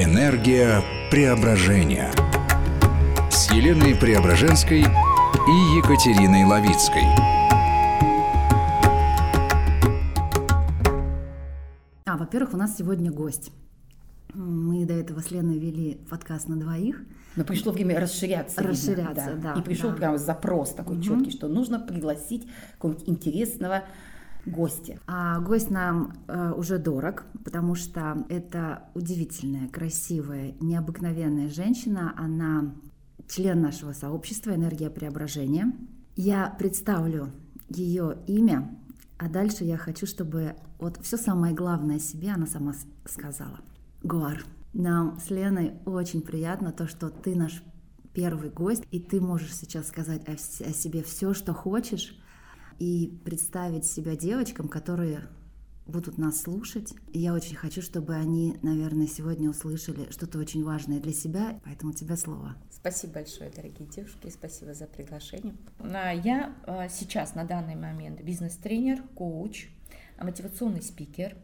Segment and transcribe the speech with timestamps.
[0.00, 2.12] Энергия преображения
[3.32, 7.02] с Еленой Преображенской и Екатериной Лавицкой.
[12.06, 13.50] А, во-первых, у нас сегодня гость.
[14.34, 17.02] Мы до этого с Леной вели подкаст на двоих.
[17.34, 18.62] Но пришло время расширяться.
[18.62, 19.96] Расширяться, видно, да, И пришел да.
[19.96, 21.02] прям запрос такой Мгм.
[21.02, 23.82] четкий, что нужно пригласить какого-нибудь интересного
[24.48, 24.98] гостя.
[25.06, 32.14] А гость нам э, уже дорог, потому что это удивительная, красивая, необыкновенная женщина.
[32.16, 32.74] Она
[33.28, 35.72] член нашего сообщества «Энергия преображения».
[36.16, 37.30] Я представлю
[37.68, 38.76] ее имя,
[39.18, 42.74] а дальше я хочу, чтобы вот все самое главное о себе она сама
[43.04, 43.60] сказала.
[44.02, 47.62] Гуар, нам с Леной очень приятно то, что ты наш
[48.12, 52.16] первый гость, и ты можешь сейчас сказать о, о себе все, что хочешь,
[52.78, 55.28] и представить себя девочкам, которые
[55.88, 56.94] будут нас слушать.
[57.12, 61.92] И я очень хочу, чтобы они, наверное, сегодня услышали что-то очень важное для себя, поэтому
[61.92, 62.56] тебе слово.
[62.70, 65.56] Спасибо большое, дорогие девушки, спасибо за приглашение.
[65.80, 69.68] А, Я а, сейчас на данный момент бизнес-тренер, коуч,
[70.20, 71.36] мотивационный спикер,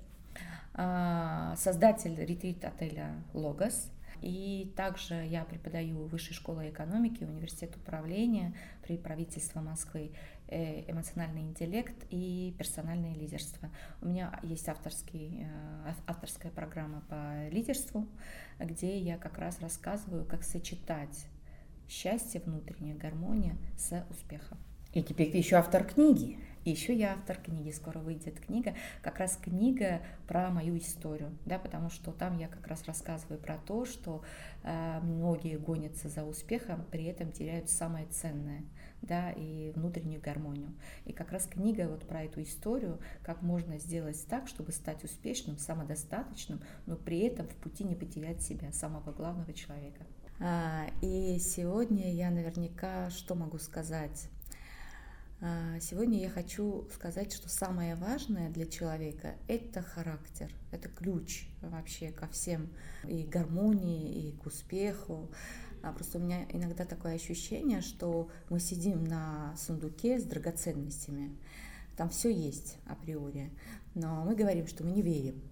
[0.75, 8.97] а, создатель ретрит-отеля «Логос», и также я преподаю в Высшей школе экономики, университет управления при
[8.99, 10.13] правительстве Москвы
[10.49, 13.71] э, эмоциональный интеллект и персональное лидерство.
[14.03, 18.07] У меня есть авторский, э, ав- авторская программа по лидерству,
[18.59, 21.27] где я как раз рассказываю, как сочетать
[21.89, 24.59] счастье, внутренняя гармония с успехом.
[24.93, 26.39] И теперь ты еще автор книги.
[26.65, 31.59] И еще я автор книги, скоро выйдет книга, как раз книга про мою историю, да,
[31.59, 34.23] потому что там я как раз рассказываю про то, что
[34.63, 38.63] э, многие гонятся за успехом, при этом теряют самое ценное,
[39.05, 40.75] да, и внутреннюю гармонию.
[41.05, 45.59] И как раз книга вот про эту историю, как можно сделать так, чтобы стать успешным,
[45.59, 50.05] самодостаточным, но при этом в пути не потерять себя, самого главного человека.
[50.41, 54.29] А, И сегодня я наверняка что могу сказать?
[55.41, 62.11] А, Сегодня я хочу сказать, что самое важное для человека– это характер, это ключ вообще
[62.11, 62.71] ко всем
[63.07, 65.31] и гармонии, и к успеху.
[65.85, 71.37] А Просто у меня иногда такое ощущение, что мы сидим на сундуке с драгоценностями,
[71.97, 73.51] там все есть априори,
[73.95, 75.43] но мы говорим, что мы не верим.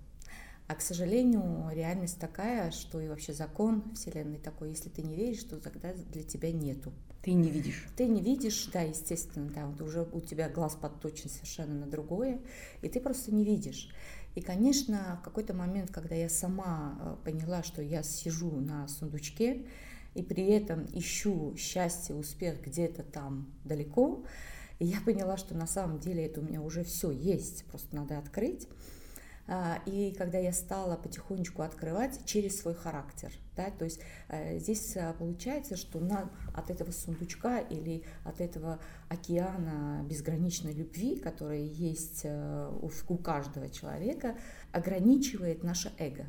[0.69, 5.45] А, к сожалению, реальность такая, что и вообще закон Вселенной такой, если ты не веришь,
[5.45, 6.93] то тогда для тебя нету.
[7.23, 7.87] Ты не видишь.
[7.95, 12.41] Ты не видишь, да, естественно, да, вот уже у тебя глаз подточен совершенно на другое,
[12.81, 13.91] и ты просто не видишь.
[14.35, 19.67] И, конечно, в какой-то момент, когда я сама э, поняла, что я сижу на сундучке,
[20.15, 24.25] и при этом ищу счастье, успех где-то там далеко,
[24.79, 28.19] и я поняла, что на самом деле это у меня уже все есть, просто надо
[28.19, 28.69] открыть.
[29.47, 34.97] А, И когда я стала потихонечку открывать через свой характер, да, то есть э, здесь
[34.97, 42.23] а, получается, что нам от этого сундучка или от этого океана безграничной любви, который есть
[42.25, 44.37] э, у каждого человека,
[44.73, 46.27] ограничивает наше эго.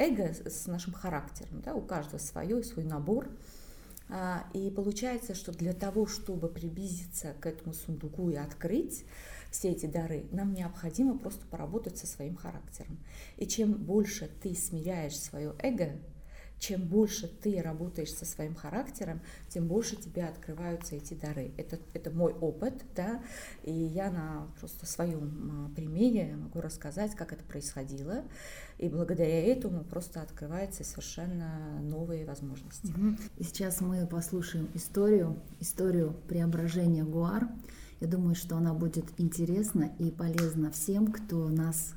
[0.00, 3.28] Эго с нашим характером, да, у каждого свое, свой набор.
[4.08, 9.04] А, И получается, что для того, чтобы приблизиться к этому сундуку и открыть
[9.50, 12.98] все эти дары, нам необходимо просто поработать со своим характером.
[13.36, 15.92] И чем больше ты смиряешь свое эго,
[16.60, 21.50] чем больше ты работаешь со своим характером, тем больше тебе открываются эти дары.
[21.56, 23.22] Это, это мой опыт, да,
[23.64, 28.24] и я на просто своем а, примере могу рассказать, как это происходило,
[28.78, 32.92] и благодаря этому просто открываются совершенно новые возможности.
[33.38, 37.48] И сейчас мы послушаем историю, историю преображения Гуар.
[38.00, 41.94] Я думаю, что она будет интересна и полезна всем, кто нас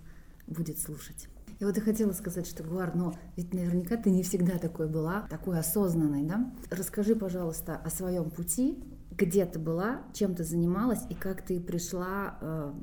[0.48, 1.28] будет слушать.
[1.60, 5.28] Я вот и хотела сказать, что Гуар, но ведь наверняка ты не всегда такой была,
[5.30, 6.54] такой осознанной, да?
[6.70, 12.38] Расскажи, пожалуйста, о своем пути, где ты была, чем ты занималась и как ты пришла
[12.42, 12.74] э,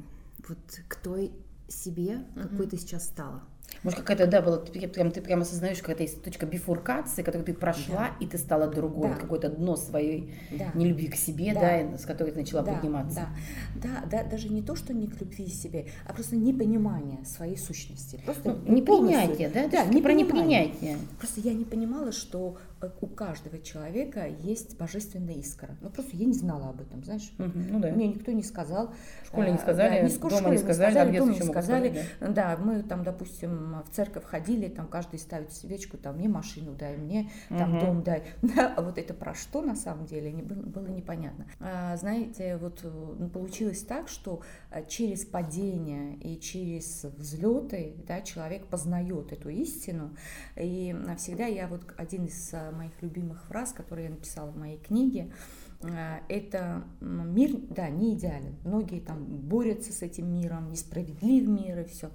[0.48, 0.58] вот
[0.88, 1.32] к той
[1.68, 3.42] себе, какой ты сейчас стала.
[3.82, 7.54] Может, какая-то, да, была, ты прям, ты прямо осознаешь, какая-то есть точка бифуркации, которую ты
[7.54, 9.14] прошла, и ты стала другой, Да.
[9.16, 10.70] какое-то дно своей Да.
[10.74, 11.60] нелюбви к себе, Да.
[11.60, 13.28] да, и с которой ты начала Да, подниматься.
[13.74, 17.24] Да, да, да, даже не то, что не к любви к себе, а просто непонимание
[17.24, 18.20] своей сущности.
[18.24, 19.66] Просто Ну, непринятие, да?
[19.68, 20.96] Да, есть про непринятие.
[21.18, 25.76] Просто я не понимала, что э, у каждого человека есть божественная искра.
[25.80, 27.30] Ну просто я не знала об этом, знаешь.
[27.38, 27.90] Мгм, ну да.
[27.92, 28.92] Мне никто не сказал.
[29.24, 31.18] В школе не А, сказали, да, ни в школе дома не не сказали, а где-то
[31.24, 31.88] дома не могут сказали.
[31.90, 36.28] сказать, Да, мы там, допустим, там в церковь ходили, там каждый ставит свечку, там мне
[36.28, 37.86] машину дай, мне там угу.
[37.86, 38.24] дом дай.
[38.42, 41.46] Да, а вот это про что на самом деле не было, было непонятно.
[41.60, 48.66] А, знаете, вот ну, получилось так, что а, через падение и через взлеты да, человек
[48.66, 50.16] познает эту истину.
[50.56, 54.78] И всегда я вот один из а, моих любимых фраз, которые я написала в моей
[54.78, 58.56] книге, Э, это мир, да, не идеален.
[58.64, 62.10] Многие там борются с этим миром, несправедлив мир и все.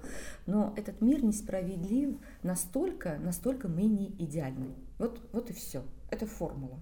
[0.46, 4.74] Но этот мир несправедлив настолько, настолько мы не идеальны.
[4.98, 5.82] Вот, вот и все.
[6.10, 6.78] Это формула.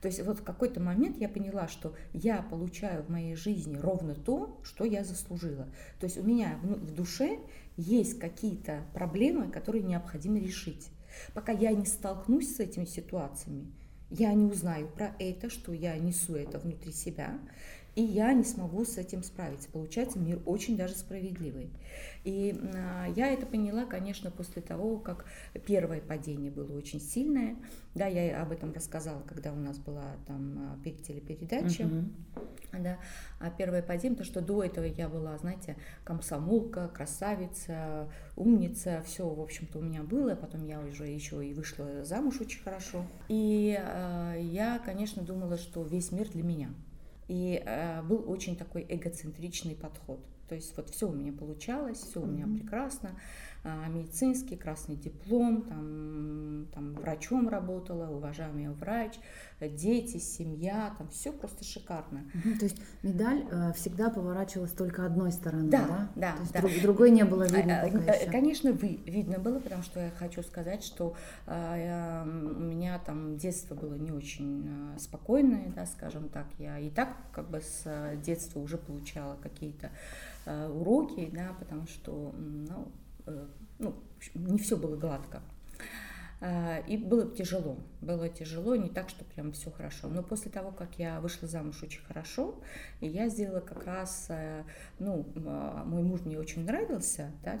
[0.00, 4.14] То есть вот в какой-то момент я поняла, что я получаю в моей жизни ровно
[4.14, 5.68] то, что я заслужила.
[6.00, 7.38] То есть у меня в душе
[7.76, 10.88] есть какие-то проблемы, которые необходимо решить.
[11.34, 13.72] Пока я не столкнусь с этими ситуациями,
[14.12, 17.38] я не узнаю про это, что я несу это внутри себя,
[17.94, 19.68] и я не смогу с этим справиться.
[19.70, 21.70] Получается, мир очень даже справедливый.
[22.24, 25.26] И а, я это поняла, конечно, после того, как
[25.66, 27.56] первое падение было очень сильное.
[27.94, 31.82] Да, я об этом рассказала, когда у нас была там а, телепередача.
[31.82, 32.08] Uh-huh.
[32.72, 32.98] Да,
[33.38, 39.40] а первое падение, потому что до этого я была, знаете, комсомолка, красавица, умница, все, в
[39.40, 40.34] общем-то, у меня было.
[40.34, 43.04] Потом я уже еще и вышла замуж очень хорошо.
[43.28, 46.70] И э, я, конечно, думала, что весь мир для меня.
[47.32, 50.20] И э, был очень такой эгоцентричный подход.
[50.50, 53.18] То есть вот все у меня получалось, все у меня прекрасно.
[53.64, 59.14] А, медицинский, красный диплом, там, там врачом работала, уважаемый врач,
[59.60, 62.24] дети, семья, там все просто шикарно.
[62.34, 65.86] Угу, то есть медаль э, всегда поворачивалась только одной стороной, да?
[65.86, 66.32] Да, да.
[66.32, 66.60] То есть да.
[66.60, 68.30] Друг, другой не было видно а, пока еще.
[68.32, 71.14] Конечно, вы, видно было, потому что я хочу сказать, что
[71.46, 74.66] э, у меня там детство было не очень
[74.96, 76.46] э, спокойное, да, скажем так.
[76.58, 79.92] Я и так как бы с детства уже получала какие-то
[80.46, 83.01] э, уроки, да, потому что, ну, Э,
[83.78, 83.94] ну,
[84.34, 85.42] не все было гладко.
[86.44, 90.08] А, и было тяжело, было тяжело, не так, что прям все хорошо.
[90.08, 92.60] Но после того, как я вышла замуж очень хорошо,
[93.00, 94.64] и я сделала как раз, э,
[94.98, 97.60] ну, а, мой муж мне очень нравился, да,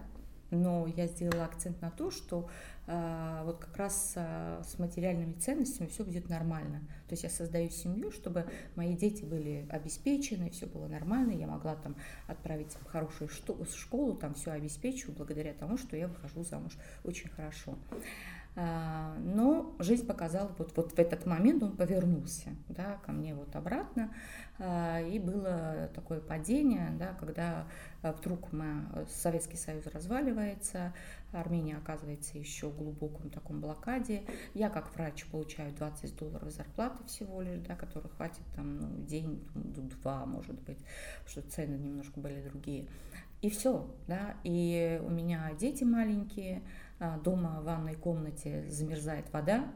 [0.52, 2.48] но я сделала акцент на то, что
[2.86, 6.80] э, вот как раз э, с материальными ценностями все будет нормально.
[7.08, 8.46] То есть я создаю семью, чтобы
[8.76, 11.96] мои дети были обеспечены, все было нормально, я могла там
[12.26, 16.72] отправить в хорошую школу, там все обеспечиваю благодаря тому, что я выхожу замуж
[17.04, 17.76] очень хорошо.
[18.54, 23.56] А, но жизнь показала, вот, вот в этот момент он повернулся да, ко мне вот
[23.56, 24.12] обратно,
[24.58, 27.66] а, и было такое падение, да, когда
[28.02, 30.92] а, вдруг мы, Советский Союз разваливается,
[31.32, 34.22] Армения оказывается еще в глубоком таком блокаде.
[34.52, 39.42] Я как врач получаю 20 долларов зарплаты всего лишь, да, которые хватит там ну, день,
[39.54, 40.78] два, может быть,
[41.26, 42.86] что цены немножко были другие.
[43.40, 46.62] И все, да, и у меня дети маленькие,
[47.24, 49.70] дома в ванной комнате замерзает вода,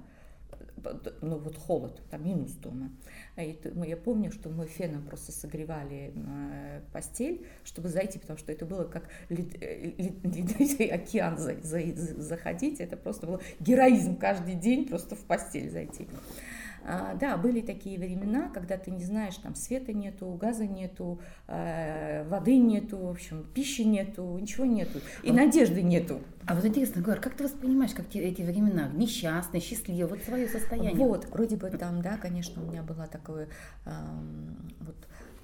[1.20, 2.90] ну вот холод, там минус дома.
[3.36, 8.64] И я помню, что мы феном просто согревали э, постель, чтобы зайти, потому что это
[8.64, 9.34] было как э,
[10.92, 11.80] океан за, за,
[12.22, 12.80] заходить.
[12.80, 16.06] Это просто был героизм каждый день просто в постель зайти.
[16.84, 22.26] А, да, были такие времена, когда ты не знаешь, там света нету, газа нету, э,
[22.28, 26.20] воды нету, в общем, пищи нету, ничего нету, и а, надежды нету.
[26.46, 28.88] А вот интересно, Гор, как ты воспринимаешь как те, эти времена?
[28.94, 30.94] Несчастный, счастливый, вот свое состояние?
[30.94, 33.48] Вот, вроде бы там, да, конечно, у меня была такое
[33.84, 33.90] э,
[34.80, 34.96] вот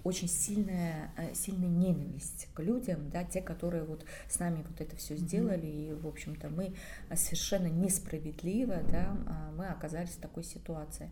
[0.04, 4.96] очень сильная, э, сильная ненависть к людям, да, те, которые вот с нами вот это
[4.96, 5.90] все сделали, mm-hmm.
[5.90, 6.74] и, в общем-то, мы
[7.14, 11.10] совершенно несправедливо, да, а, мы оказались в такой ситуации.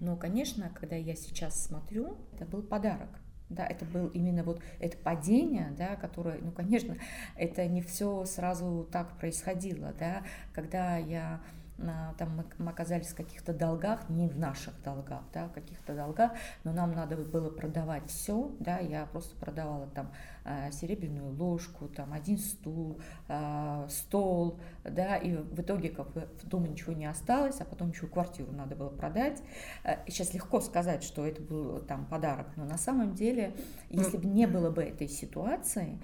[0.00, 3.08] Но, конечно, когда я сейчас смотрю, это был подарок.
[3.48, 6.96] Да, это был именно вот это падение, да, которое, ну, конечно,
[7.36, 11.40] это не все сразу так происходило, да, когда я
[11.76, 16.32] там мы, оказались в каких-то долгах, не в наших долгах, да, каких-то долгах,
[16.64, 20.10] но нам надо было продавать все, да, я просто продавала там
[20.44, 26.48] а, серебряную ложку, там один стул, а, стол, да, и в итоге как бы в
[26.48, 29.42] доме ничего не осталось, а потом еще квартиру надо было продать.
[30.06, 33.54] Сейчас легко сказать, что это был там подарок, но на самом деле,
[33.90, 36.00] если бы не было бы этой ситуации,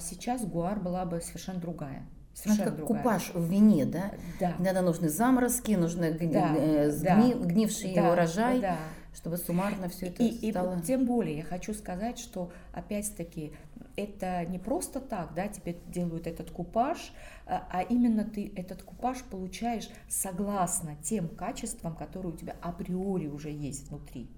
[0.00, 2.06] сейчас Гуар была бы совершенно другая.
[2.42, 3.02] Совершенно как другая.
[3.02, 4.12] купаж в вине, да?
[4.38, 4.54] Да.
[4.58, 8.76] Иногда нужны заморозки, нужны да, э, сгни, да, гнивший да, урожай, да.
[9.14, 10.78] чтобы суммарно все это и, стало.
[10.78, 13.52] И тем более я хочу сказать, что опять-таки
[13.96, 17.12] это не просто так, да, тебе делают этот купаж,
[17.46, 23.50] а, а именно ты этот купаж получаешь согласно тем качествам, которые у тебя априори уже
[23.50, 24.28] есть внутри.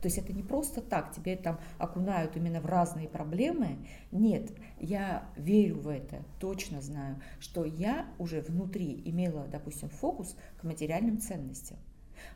[0.00, 3.78] То есть это не просто так, тебе там окунают именно в разные проблемы.
[4.12, 10.64] Нет, я верю в это, точно знаю, что я уже внутри имела, допустим, фокус к
[10.64, 11.78] материальным ценностям.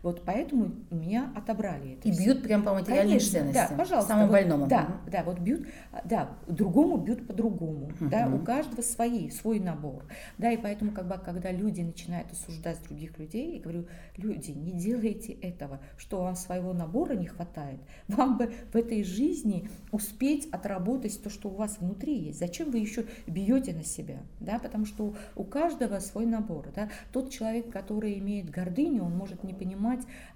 [0.03, 2.09] Вот поэтому меня отобрали это.
[2.09, 2.25] И всё.
[2.25, 3.67] бьют прям по материальным Конечно, ценностям.
[3.71, 4.09] Да, пожалуйста.
[4.09, 4.67] Самому вот, больному.
[4.67, 10.05] Да, да, вот бьют, а, да, другому бьют по-другому, да, у каждого свои, свой набор,
[10.39, 13.87] да, и поэтому, как бы, когда люди начинают осуждать других людей, я говорю,
[14.17, 19.69] люди, не делайте этого, что вам своего набора не хватает, вам бы в этой жизни
[19.91, 24.59] успеть отработать то, что у вас внутри есть, зачем вы еще бьете на себя, да,
[24.59, 29.45] потому что у, у каждого свой набор, да, тот человек, который имеет гордыню, он может
[29.45, 29.72] не понимать,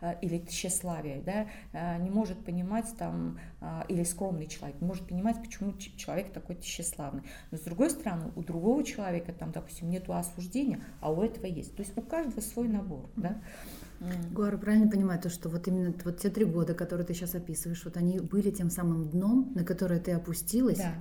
[0.00, 5.07] а, или тщеславие, да, а, не может понимать там, а, или скромный человек, не может
[5.09, 7.23] понимать, почему человек такой тщеславный.
[7.50, 11.75] Но с другой стороны, у другого человека там, допустим, нету осуждения, а у этого есть.
[11.76, 13.40] То есть у каждого свой набор, да.
[14.00, 14.35] М.
[14.35, 17.83] Гуара, правильно понимаю то, что вот именно вот те три года, которые ты сейчас описываешь,
[17.85, 20.93] вот они были тем самым дном, на которое ты опустилась, Да.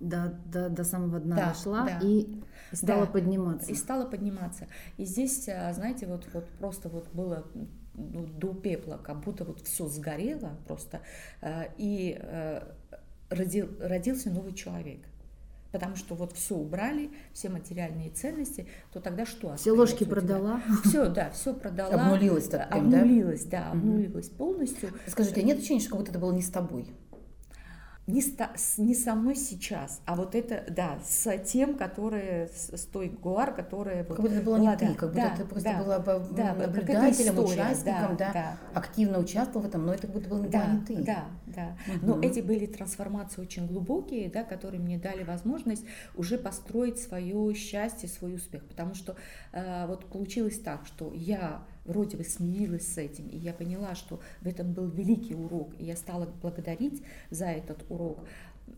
[0.00, 1.98] до, до, до самого дна Да, дошла да.
[2.02, 2.42] и
[2.74, 3.12] стала Да.
[3.12, 3.70] подниматься.
[3.70, 4.66] И стала подниматься.
[4.96, 7.44] И здесь, а, знаете, вот, вот просто вот было
[7.94, 11.00] ну, до пепла, как будто вот все сгорело просто,
[11.40, 12.62] а, и э,
[13.30, 15.00] родил, родился новый человек.
[15.70, 20.62] Потому что вот все убрали, все материальные ценности, то тогда что Все ложки продала.
[20.84, 21.94] Все, да, все продала.
[21.94, 23.00] Обнулилась так прям, да?
[23.00, 23.78] Обнулилась, да, Мгм.
[23.78, 24.90] обнулилась полностью.
[25.08, 26.86] Скажите, а нет ощущения, что как будто это было не с тобой?
[28.06, 32.84] Не, с- не со мной сейчас, а вот это, да, с тем, который, с, с
[32.84, 34.04] той гуар, которая...
[34.04, 35.98] Как будто это была была, не ты, да, как будто да, ты просто да, была
[35.98, 40.28] бы да, наблюдателем, история, участником, да, да, активно участвовал в этом, но это как будто
[40.28, 40.96] было да, не ты.
[40.96, 41.76] да, да.
[41.86, 42.06] Мгм.
[42.06, 45.84] Но эти были трансформации очень глубокие, да, которые мне дали возможность
[46.14, 48.64] уже построить свое счастье, свой успех.
[48.66, 49.16] Потому что
[49.52, 54.20] э, вот получилось так, что я вроде бы смирилась с этим, и я поняла, что
[54.40, 58.20] в этом был великий урок, и я стала благодарить за этот урок.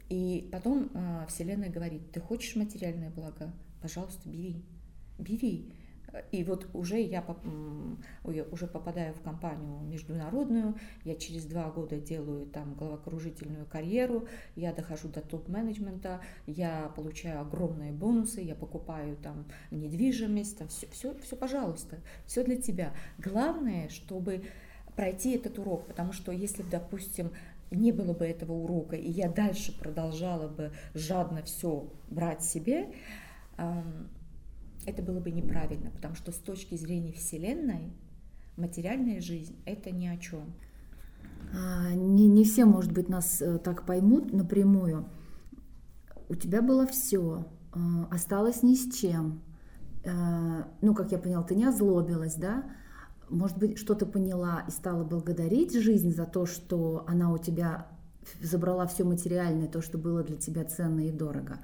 [0.08, 3.52] И потом э, Вселенная говорит, ты хочешь материальное благо?
[3.80, 4.62] Пожалуйста, бери,
[5.18, 5.72] бери.
[6.32, 7.24] И вот уже я
[8.24, 15.08] уже попадаю в компанию международную, я через два года делаю там головокружительную карьеру, я дохожу
[15.08, 21.98] до топ-менеджмента, я получаю огромные бонусы, я покупаю там недвижимость, там все, все, все, пожалуйста,
[22.24, 22.94] все для тебя.
[23.18, 24.44] Главное, чтобы
[24.94, 27.32] пройти этот урок, потому что если, допустим,
[27.70, 32.94] не было бы этого урока, и я дальше продолжала бы жадно все брать себе,
[34.86, 37.92] это было бы неправильно, потому что с точки зрения Вселенной
[38.56, 40.54] материальная жизнь это ни о чем.
[41.52, 45.08] А, Не, не все, может быть, нас э, так поймут напрямую.
[46.28, 47.46] У тебя было все,
[48.10, 49.42] осталось ни с чем.
[50.04, 52.64] Э, Ну, как я поняла, ты не озлобилась, да?
[53.28, 57.88] Может быть, что-то поняла и стала благодарить жизнь за то, что она у тебя
[58.40, 61.58] забрала все материальное, то, что было для тебя ценно и дорого.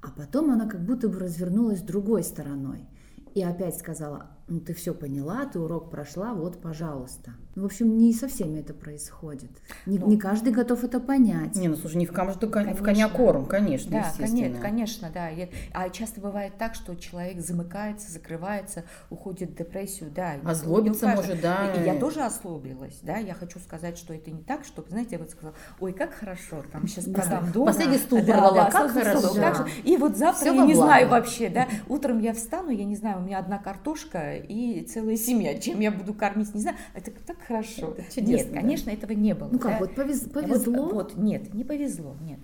[0.00, 2.88] А потом она как будто бы развернулась другой стороной.
[3.34, 7.32] И опять сказала, ну ты все поняла, ты урок прошла, вот, пожалуйста.
[7.54, 9.50] Ну, в общем, не со всеми это происходит.
[9.86, 10.08] Не, Ну.
[10.08, 11.54] не каждый готов это понять.
[11.56, 12.84] Не, ну слушай, не в, каждую, в Конечно.
[12.84, 14.28] коня корм, конечно, Да, естественно.
[14.28, 15.28] конечно, конечно, да.
[15.72, 20.34] А часто бывает так, что человек замыкается, закрывается, уходит в депрессию, да.
[20.44, 21.72] Озлобиться может, да.
[21.74, 23.18] И я тоже ослабилась, да.
[23.18, 26.62] Я хочу сказать, что это не так, чтобы, знаете, я вот сказала, ой, как хорошо,
[26.72, 27.20] там сейчас Да.
[27.20, 27.66] продам дом.
[27.66, 29.34] Последний стул Да, да, как стул, хорошо.
[29.34, 29.72] как же.
[29.84, 30.86] И вот завтра Всё я не благо.
[30.88, 31.68] знаю вообще, да.
[31.88, 35.58] Утром я встану, я не знаю, у меня одна картошка и целая семья.
[35.58, 36.76] Чем я буду кормить, не знаю.
[36.94, 37.94] Это так хорошо.
[37.96, 38.60] Это чудесно, Нет, да.
[38.60, 39.48] конечно, этого не было.
[39.52, 39.78] Ну как, да.
[39.78, 40.88] вот повез- Вот- повезло.
[40.88, 42.40] Вот, нет, не повезло, нет.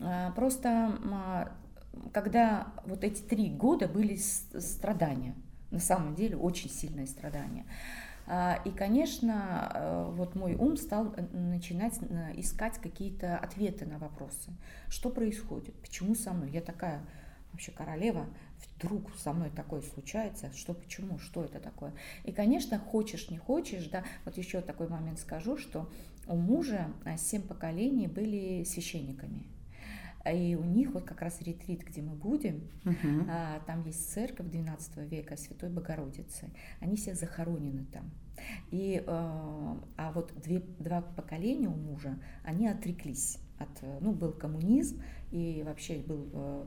[0.00, 1.52] А, Просто а,
[2.12, 5.34] когда вот эти три года были страдания,
[5.70, 7.64] на самом деле очень сильные страдания.
[8.26, 13.98] А, И, конечно, э, вот мой ум стал э, начинать э, искать какие-то ответы на
[13.98, 14.50] вопросы.
[14.88, 15.74] Что происходит?
[15.82, 16.50] Почему со мной?
[16.50, 17.02] Я такая
[17.54, 18.26] вообще королева,
[18.76, 21.92] вдруг со мной такое случается, что почему, что это такое.
[22.24, 25.88] И, конечно, хочешь, не хочешь, да, вот еще такой момент скажу, что
[26.26, 29.46] у мужа а, семь поколений были священниками.
[30.32, 33.28] И у них вот как раз ретрит, где мы будем, Мгм.
[33.30, 36.50] а, там есть церковь 12 века Святой Богородицы.
[36.80, 38.10] Они все захоронены там.
[38.70, 43.38] И, э, а вот две, два поколения у мужа, они отреклись.
[43.58, 45.00] От, э, ну, был коммунизм,
[45.34, 46.64] и вообще был э,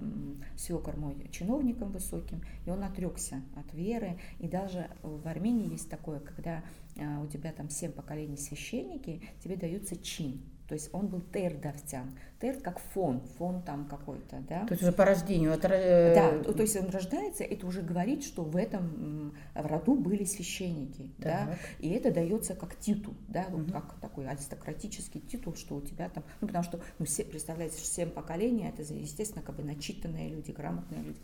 [0.58, 4.20] свекор мой чиновником высоким, и он отрекся от веры.
[4.40, 6.62] И даже в Армении есть такое, когда
[6.98, 10.42] э, у тебя там семь поколений священники, тебе дается чин.
[10.68, 12.18] То есть он был тердовтян.
[12.42, 14.66] Терд как фон, фон там какой-то, да.
[14.66, 15.52] То есть уже по рождению.
[15.52, 15.70] Это...
[15.70, 21.10] Да, то, есть он рождается, это уже говорит, что в этом в роду были священники,
[21.18, 21.48] так.
[21.48, 23.72] да, и это дается как титул, да, вот угу.
[23.72, 28.10] как такой аристократический титул, что у тебя там, ну потому что, ну все, представляете, семь
[28.10, 31.20] поколений, это, естественно, как бы начитанные люди, грамотные люди,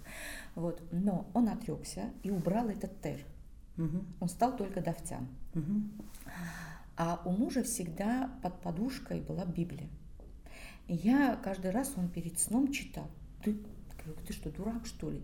[0.55, 0.81] вот.
[0.91, 3.19] Но он отрекся и убрал этот тер.
[3.77, 4.03] Угу.
[4.19, 5.27] Он стал только давтян.
[5.53, 5.81] Угу.
[6.95, 9.89] А у мужа всегда под подушкой была Библия.
[10.87, 13.09] И я каждый раз он перед сном читал.
[13.43, 13.57] Ты,
[14.27, 15.21] ты что, дурак, что ли?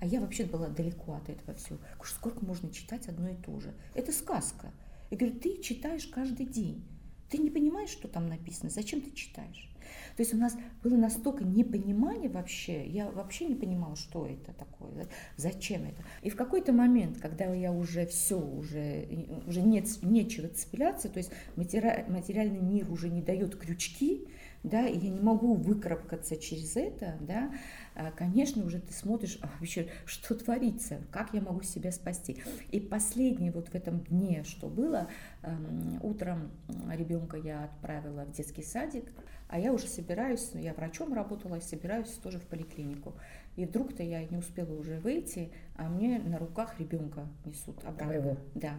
[0.00, 1.78] А я вообще была далеко от этого всего.
[2.04, 3.74] Сколько можно читать одно и то же?
[3.94, 4.72] Это сказка.
[5.10, 6.84] Я говорю, ты читаешь каждый день.
[7.30, 8.70] Ты не понимаешь, что там написано.
[8.70, 9.70] Зачем ты читаешь?
[10.16, 15.08] То есть у нас было настолько непонимание вообще, я вообще не понимала, что это такое,
[15.36, 16.02] зачем это.
[16.22, 19.08] И в какой-то момент, когда я уже все, уже,
[19.46, 24.28] уже нет, нечего цепляться, то есть матери, материальный мир уже не дает крючки,
[24.62, 27.50] да, и я не могу выкарабкаться через это, да,
[27.94, 32.42] а, конечно, уже ты смотришь, а вообще, что творится, как я могу себя спасти.
[32.70, 35.08] И последнее вот в этом дне, что было,
[35.42, 36.50] эм, утром
[36.90, 39.04] ребенка я отправила в детский садик,
[39.48, 43.14] а я уже собираюсь, ну, я врачом работала, собираюсь тоже в поликлинику.
[43.56, 48.06] И вдруг-то я не успела уже выйти, а мне на руках ребенка несут обратно.
[48.06, 48.36] Твоего?
[48.54, 48.74] Да.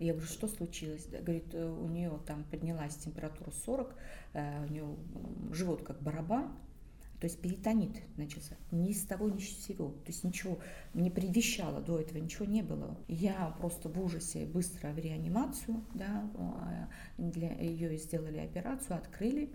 [0.00, 1.06] Я говорю, что случилось?
[1.06, 3.94] Говорит, э, у нее там поднялась температура 40,
[4.32, 4.96] э, у нее
[5.52, 6.56] живот как барабан,
[7.20, 8.56] то есть перитонит начался.
[8.70, 9.90] Ни с того, ни с сего.
[9.90, 10.58] То есть ничего
[10.94, 12.96] не предвещало до этого, ничего не было.
[13.08, 16.88] Я просто в ужасе быстро в реанимацию, да, а,
[17.18, 19.50] для ее сделали операцию, открыли.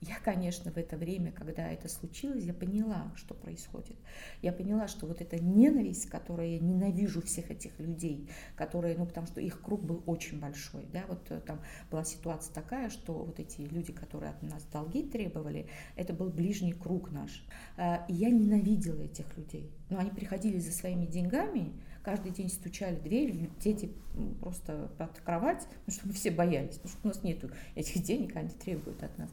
[0.00, 3.96] Я, конечно, в это время, когда это случилось, я поняла, что происходит.
[4.42, 9.26] Я поняла, что вот эта ненависть, которая я ненавижу всех этих людей, которые, ну, потому
[9.26, 13.40] что их круг был очень большой, да, вот э, там была ситуация такая, что вот
[13.40, 17.44] эти люди, которые от нас долги требовали, это был ближний круг наш.
[17.76, 19.72] Э, и я ненавидела этих людей.
[19.90, 21.72] Но они приходили за своими деньгами,
[22.04, 23.92] каждый день стучали в дверь, дети
[24.40, 28.50] просто под кровать, потому что все боялись, потому что у нас нет этих денег, они
[28.50, 29.30] требуют от нас.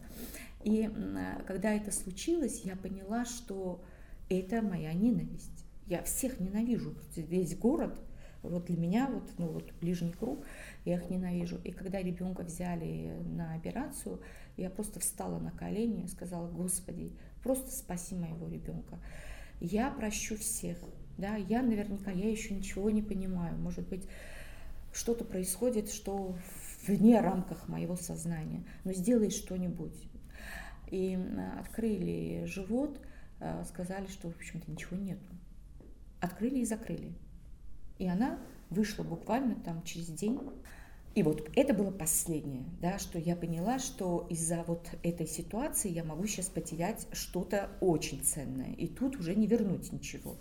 [0.65, 0.89] И
[1.45, 3.83] когда это случилось, я поняла, что
[4.29, 5.63] это моя ненависть.
[5.85, 8.01] Я всех ненавижу, весь город,
[8.41, 10.43] вот для меня, вот, ну, вот ближний круг,
[10.83, 11.59] я их ненавижу.
[11.63, 14.19] И когда ребенка взяли на операцию,
[14.57, 18.97] я просто встала на колени и сказала, Господи, просто спаси моего ребенка.
[19.61, 20.79] Я прощу всех,
[21.19, 24.07] да, я наверняка, я еще ничего не понимаю, может быть,
[24.91, 26.35] что-то происходит, что
[26.87, 29.93] вне рамках моего сознания, но сделай что-нибудь.
[30.91, 31.17] И
[31.59, 32.99] открыли живот,
[33.39, 35.25] э, сказали, что, в общем-то, ничего нету.
[36.19, 37.13] Открыли и закрыли.
[37.97, 40.39] И она вышла буквально там через день.
[41.15, 46.03] И вот это было последнее, да, что я поняла, что из-за вот этой ситуации я
[46.03, 48.73] могу сейчас потерять что-то очень ценное.
[48.73, 50.35] И тут уже не вернуть ничего.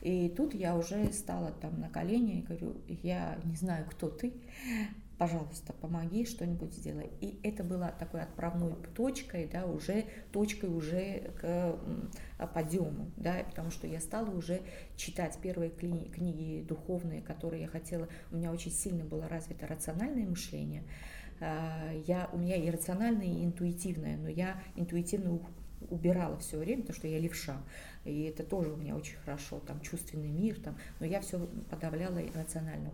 [0.00, 4.32] И тут я уже стала там на колени и говорю, я не знаю, кто ты,
[5.24, 7.08] пожалуйста, помоги, что-нибудь сделай.
[7.22, 11.78] И это было такой отправной точкой, да, уже точкой уже к
[12.52, 14.60] подъему, да, потому что я стала уже
[14.96, 18.06] читать первые книги, духовные, которые я хотела.
[18.30, 20.82] У меня очень сильно было развито рациональное мышление.
[21.40, 25.40] А, я, у меня и рациональное, и интуитивное, но я интуитивно
[25.88, 27.62] убирала все время, потому что я левша.
[28.04, 31.38] И это тоже у меня очень хорошо, там чувственный мир, там, но я все
[31.70, 32.90] подавляла рационально.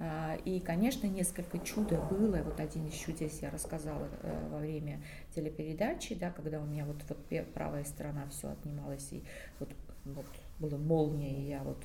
[0.00, 2.36] А, и, конечно, несколько чудо было.
[2.42, 5.00] Вот один из чудес я рассказала э, во время
[5.34, 9.22] телепередачи, да, когда у меня вот, вот правая сторона все отнималась, и
[9.58, 9.70] вот,
[10.04, 10.26] вот
[10.58, 11.82] была молния, и я вот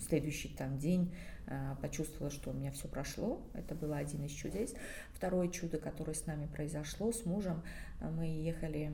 [0.00, 1.14] следующий там день
[1.46, 3.40] э, почувствовала, что у меня все прошло.
[3.54, 4.74] Это было один из чудес.
[5.14, 7.62] Второе чудо, которое с нами произошло, с мужем,
[8.00, 8.92] э, мы ехали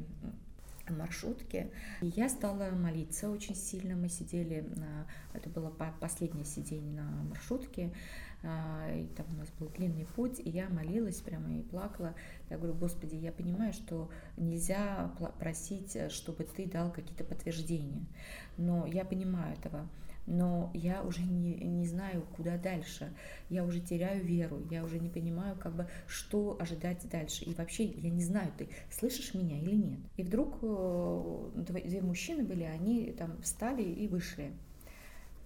[0.95, 1.71] маршрутке.
[2.01, 3.97] И я стала молиться очень сильно.
[3.97, 5.71] Мы сидели, на, это было
[6.01, 7.93] последнее сидение на маршрутке,
[8.43, 12.15] а, и там у нас был длинный путь, и я молилась прямо и плакала.
[12.51, 18.07] Я говорю, Господи, я понимаю, что нельзя просить, чтобы Ты дал какие-то подтверждения,
[18.57, 19.89] но я понимаю этого
[20.29, 23.13] но я уже не, не знаю, куда дальше.
[23.49, 27.45] Я уже теряю веру, я уже не понимаю, как бы, что ожидать дальше.
[27.45, 30.01] И вообще я не знаю, ты слышишь меня или нет.
[30.17, 34.53] И вдруг э, две мужчины были, они там встали и вышли.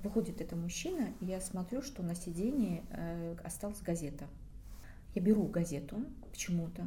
[0.02, 4.26] Выходит это мужчина, и я смотрю, что на сиденье э, осталась газета.
[5.14, 6.84] Я беру газету почему-то,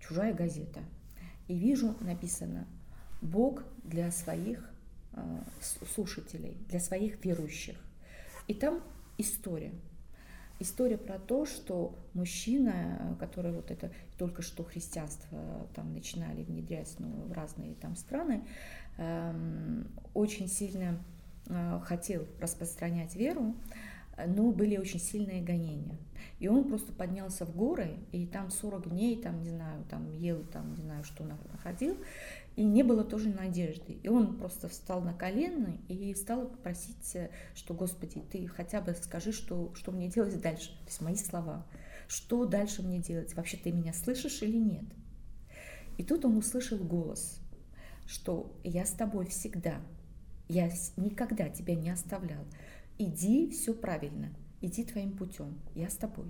[0.00, 0.80] чужая газета,
[1.48, 2.66] и вижу написано
[3.22, 4.70] «Бог для своих
[5.94, 7.76] слушателей, для своих верующих.
[8.48, 8.82] И там
[9.18, 9.72] история.
[10.58, 17.08] история про то, что мужчина, который вот это только что христианство там начинали внедрять ну,
[17.26, 18.44] в разные там страны,
[18.98, 21.02] эм, очень сильно
[21.46, 23.54] э, хотел распространять веру,
[24.26, 25.96] но были очень сильные гонения.
[26.38, 30.44] И он просто поднялся в горы, и там 40 дней, там, не знаю, там ел,
[30.52, 31.96] там, не знаю, что находил,
[32.56, 33.98] и не было тоже надежды.
[34.02, 37.16] И он просто встал на колено и стал просить,
[37.54, 40.70] что, Господи, ты хотя бы скажи, что, что мне делать дальше.
[40.80, 41.66] То есть мои слова.
[42.08, 43.34] Что дальше мне делать?
[43.34, 44.84] Вообще ты меня слышишь или нет?
[45.96, 47.40] И тут он услышал голос,
[48.06, 49.80] что я с тобой всегда,
[50.48, 52.44] я никогда тебя не оставлял.
[52.98, 54.30] Иди, все правильно,
[54.60, 56.26] иди твоим путем, я с тобой.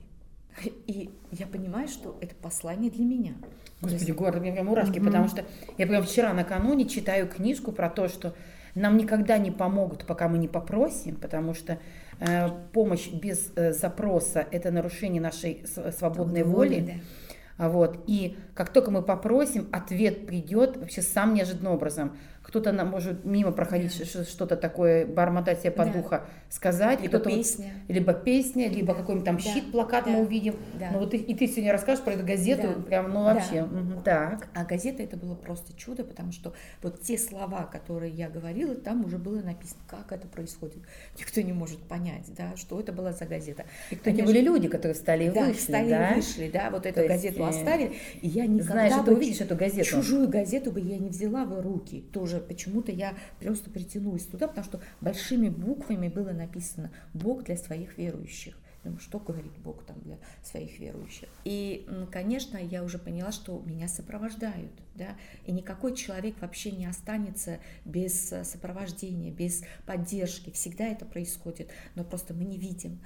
[0.87, 3.35] И я понимаю, что это послание для меня.
[3.81, 5.05] Господи, город, у меня прям мурашки, mm-hmm.
[5.05, 5.45] потому что
[5.79, 8.35] я прям вчера накануне читаю книжку про то, что
[8.75, 11.79] нам никогда не помогут, пока мы не попросим, потому что
[12.19, 15.65] э, помощь без э, запроса– это нарушение нашей
[15.97, 16.81] свободной воли.
[16.81, 17.69] воли да.
[17.69, 18.05] Вот.
[18.07, 23.53] И как только мы попросим, ответ придет вообще самым неожиданным образом кто-то нам может мимо
[23.53, 24.25] проходить да.
[24.25, 25.93] что-то такое, бормотать себе по да.
[25.93, 27.01] духа, сказать.
[27.01, 27.73] Либо песня.
[27.87, 29.43] Вот, либо песня, либо какой-нибудь там да.
[29.43, 30.11] щит, плакат да.
[30.11, 30.57] мы увидим.
[30.79, 30.91] Да.
[30.93, 32.83] Ну вот и, и ты сегодня расскажешь про эту газету, да.
[32.83, 33.67] прям, ну вообще.
[33.71, 33.81] Да.
[33.81, 34.03] Угу.
[34.05, 34.49] Так.
[34.55, 39.05] А газета это было просто чудо, потому что вот те слова, которые я говорила, там
[39.05, 40.79] уже было написано, как это происходит.
[41.19, 43.65] Никто не может понять, да, что это была за газета.
[43.91, 46.11] И кто Конечно, были люди, которые встали и да, вышли, встали да?
[46.11, 47.93] и вышли, да, вот эту газету есть, оставили.
[48.23, 49.89] И я никогда знаешь, бы увидишь эту газету.
[49.89, 52.05] Чужую газету бы я не взяла в руки.
[52.13, 57.99] Тоже почему-то я просто притянулась туда, потому что большими буквами было написано «Бог для своих
[57.99, 58.57] верующих».
[58.83, 61.29] Думаю, что говорит Бог там для своих верующих.
[61.45, 67.59] И, конечно, я уже поняла, что меня сопровождают, да, и никакой человек вообще не останется
[67.85, 70.51] без э, сопровождения, без поддержки.
[70.51, 73.01] Всегда это происходит, но просто мы не видим.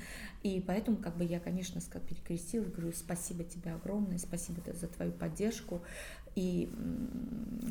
[0.44, 5.82] И поэтому, как бы я, конечно, перекрестилась, говорю, спасибо тебе огромное, спасибо за твою поддержку,
[6.34, 6.68] и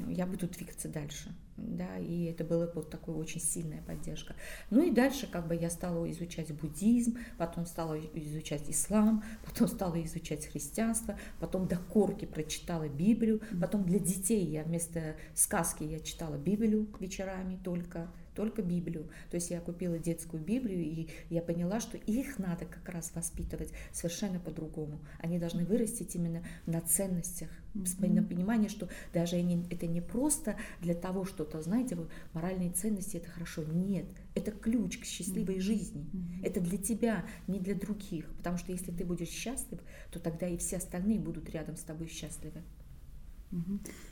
[0.08, 4.36] я буду двигаться дальше, да, и это была вот такая очень сильная поддержка.
[4.70, 10.02] Ну и дальше как бы я стала изучать буддизм, потом стала изучать ислам, потом стала
[10.04, 16.38] изучать христианство, потом до корки прочитала Библию, потом для детей я вместо сказки я читала
[16.38, 19.10] Библию вечерами только, только Библию.
[19.30, 23.72] То есть я купила детскую Библию, и я поняла, что их надо как раз воспитывать
[23.92, 25.00] совершенно по-другому.
[25.20, 28.14] Они должны вырастить именно на ценностях, mm-hmm.
[28.14, 33.18] на понимание, что даже они, это не просто для того, что-то, знаете, вот, моральные ценности
[33.18, 33.64] это хорошо.
[33.64, 35.60] Нет, это ключ к счастливой mm-hmm.
[35.60, 36.06] жизни.
[36.12, 36.46] Mm-hmm.
[36.46, 38.34] Это для тебя, не для других.
[38.38, 39.80] Потому что если ты будешь счастлив,
[40.12, 42.62] то тогда и все остальные будут рядом с тобой счастливы.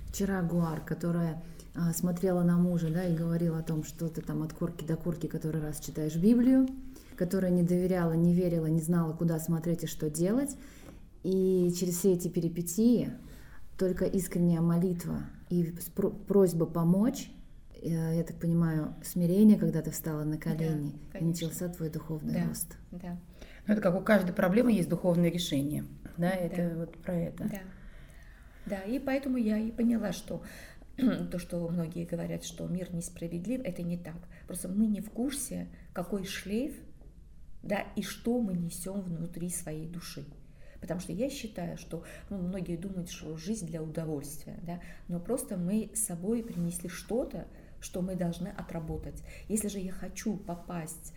[0.08, 1.42] Вчера Гуар, которая
[1.74, 4.98] а, смотрела на мужа, да, и говорила о том, что ты там от корки до
[4.98, 6.68] корки, который раз читаешь Библию,
[7.16, 10.58] которая не доверяла, не верила, не знала, куда смотреть и что делать.
[11.24, 13.12] И через все эти перипетии
[13.78, 15.74] только искренняя молитва и
[16.28, 17.32] просьба помочь,
[17.82, 22.34] э, я так понимаю, смирение, когда ты встала на колени, да, и начался твой духовный
[22.34, 22.78] да, рост.
[22.92, 23.18] Да.
[23.68, 25.86] Ну, это как у каждой проблемы есть духовное решение.
[26.18, 26.36] Да, да.
[26.36, 27.44] это вот про это.
[27.46, 27.60] Да.
[28.72, 30.44] Да, и поэтому я и поняла, что
[30.96, 34.16] то, что многие говорят, что мир несправедлив, это не так.
[34.48, 36.74] Просто мы не в курсе, какой шлейф,
[37.64, 40.24] да, и что мы несем внутри своей души.
[40.80, 44.80] Потому что я считаю, что ну, многие думают, что жизнь для удовольствия, да,
[45.10, 47.48] но просто мы с собой принесли что-то,
[47.82, 49.22] что мы должны отработать.
[49.50, 51.14] Если же я хочу попасть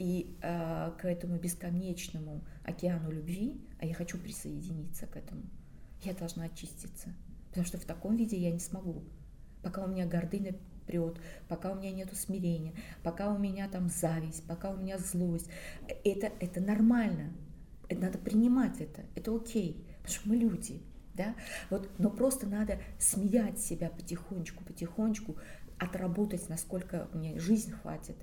[0.00, 5.44] и э, к этому бесконечному океану любви, а я хочу присоединиться к этому,
[6.06, 7.08] я должна очиститься.
[7.48, 9.02] Потому что в таком виде я не смогу.
[9.62, 10.54] Пока у меня гордыня
[10.86, 15.48] прет, пока у меня нет смирения, пока у меня там зависть, пока у меня злость.
[16.04, 17.32] Это, это нормально.
[17.88, 19.02] Это надо принимать это.
[19.14, 19.84] Это окей.
[20.02, 20.82] Потому что мы люди.
[21.14, 21.34] Да?
[21.70, 25.36] Вот, но просто надо смеять себя потихонечку, потихонечку,
[25.78, 28.16] отработать, насколько мне жизнь хватит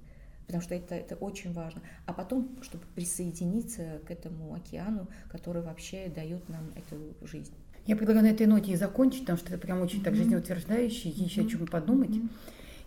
[0.45, 1.81] потому что это, это очень важно.
[2.05, 7.53] А потом, чтобы присоединиться к этому океану, который вообще дает нам эту жизнь.
[7.85, 10.03] Я предлагаю на этой ноте и закончить, потому что это прям очень mm-hmm.
[10.03, 11.23] так жизнеутверждающе, mm-hmm.
[11.23, 12.11] еще о чем подумать.
[12.11, 12.29] Mm-hmm.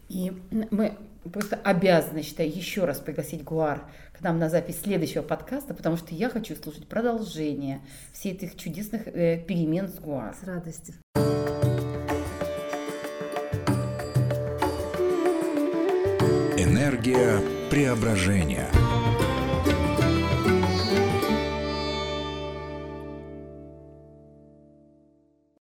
[0.08, 0.32] И
[0.70, 0.96] мы
[1.30, 6.14] просто обязаны, считаю, еще раз пригласить Гуар к нам на запись следующего подкаста, потому что
[6.14, 7.80] я хочу слушать продолжение
[8.12, 10.34] всех этих чудесных э, перемен с Гуар.
[10.40, 10.94] С радостью.
[16.56, 18.68] Энергия преображения.